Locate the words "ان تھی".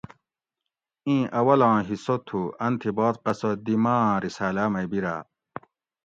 2.65-2.89